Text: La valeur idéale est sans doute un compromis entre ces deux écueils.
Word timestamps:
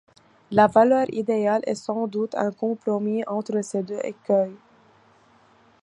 La 0.49 0.65
valeur 0.65 1.05
idéale 1.13 1.61
est 1.67 1.75
sans 1.75 2.07
doute 2.07 2.33
un 2.33 2.51
compromis 2.51 3.23
entre 3.27 3.61
ces 3.61 3.83
deux 3.83 3.99
écueils. 4.03 4.57